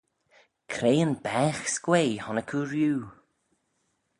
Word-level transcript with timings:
Cre 0.71 0.91
yn 1.05 1.13
baagh 1.25 1.61
s'quaaee 1.75 2.21
honnick 2.25 2.51
oo 2.57 2.65
rieau? 2.71 3.01